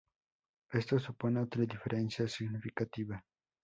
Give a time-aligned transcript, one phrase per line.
[0.71, 3.23] Esto supone otra diferencia significativa.